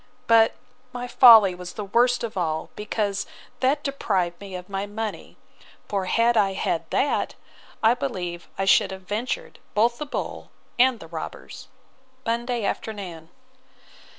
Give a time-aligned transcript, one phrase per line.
[0.25, 0.55] But
[0.93, 3.27] my folly was the worst of all, because
[3.59, 5.37] that deprived me of my money:
[5.87, 7.35] for had I had that,
[7.83, 11.67] I believe I should have ventured both the bull and the robbers.
[12.25, 13.29] Monday afternoon.